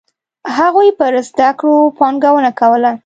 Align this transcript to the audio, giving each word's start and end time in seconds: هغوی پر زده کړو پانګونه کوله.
هغوی 0.57 0.89
پر 0.99 1.13
زده 1.29 1.49
کړو 1.59 1.77
پانګونه 1.97 2.51
کوله. 2.59 2.91